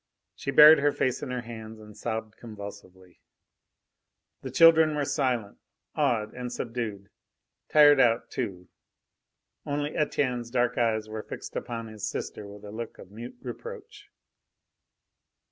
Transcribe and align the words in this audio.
She 0.33 0.49
buried 0.49 0.79
her 0.79 0.91
face 0.91 1.21
in 1.21 1.29
her 1.29 1.41
hands 1.41 1.79
and 1.79 1.95
sobbed 1.95 2.35
convulsively. 2.35 3.21
The 4.41 4.49
children 4.49 4.95
were 4.95 5.05
silent, 5.05 5.59
awed 5.93 6.33
and 6.33 6.51
subdued 6.51 7.11
tired 7.69 7.99
out, 7.99 8.31
too. 8.31 8.67
Only 9.63 9.95
Etienne's 9.95 10.49
dark 10.49 10.75
eyes 10.75 11.07
were 11.07 11.21
fixed 11.21 11.55
upon 11.55 11.85
his 11.85 12.09
sister 12.09 12.47
with 12.47 12.65
a 12.65 12.71
look 12.71 12.97
of 12.97 13.11
mute 13.11 13.37
reproach. 13.43 14.07